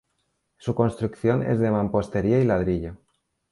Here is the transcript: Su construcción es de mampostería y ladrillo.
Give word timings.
Su 0.57 0.73
construcción 0.73 1.43
es 1.43 1.59
de 1.59 1.69
mampostería 1.69 2.39
y 2.41 2.43
ladrillo. 2.43 2.97